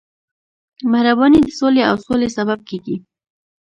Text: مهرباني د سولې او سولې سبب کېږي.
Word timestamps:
مهرباني 0.91 1.39
د 1.43 1.47
سولې 1.59 1.81
او 1.89 1.95
سولې 2.05 2.27
سبب 2.37 2.59
کېږي. 2.69 2.95